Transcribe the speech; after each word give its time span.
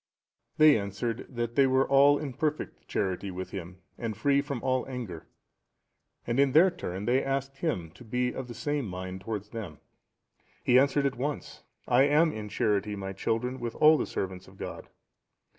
They 0.57 0.79
answered, 0.79 1.27
that 1.29 1.53
they 1.53 1.67
were 1.67 1.87
all 1.87 2.17
in 2.17 2.33
perfect 2.33 2.87
charity 2.87 3.29
with 3.29 3.51
him, 3.51 3.83
and 3.99 4.17
free 4.17 4.41
from 4.41 4.63
all 4.63 4.83
anger; 4.87 5.27
and 6.25 6.39
in 6.39 6.53
their 6.53 6.71
turn 6.71 7.05
they 7.05 7.23
asked 7.23 7.57
him 7.57 7.91
to 7.91 8.03
be 8.03 8.33
of 8.33 8.47
the 8.47 8.55
same 8.55 8.87
mind 8.87 9.21
towards 9.21 9.49
them. 9.49 9.77
He 10.63 10.79
answered 10.79 11.05
at 11.05 11.17
once, 11.17 11.61
"I 11.87 12.05
am 12.05 12.31
in 12.33 12.49
charity, 12.49 12.95
my 12.95 13.13
children, 13.13 13.59
with 13.59 13.75
all 13.75 13.95
the 13.95 14.07
servants 14.07 14.47
of 14.47 14.57
God." 14.57 14.89